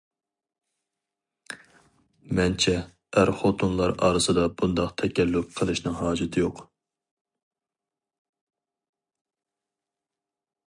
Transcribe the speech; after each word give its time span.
مەنچە 2.39 2.73
ئەر-خوتۇنلار 3.19 3.93
ئارىسىدا 4.07 4.45
بۇنداق 4.61 4.95
تەكەللۇپ 5.01 5.53
قىلىشنىڭ 5.59 5.97
ھاجىتى 5.99 6.43
يوق. 6.45 6.65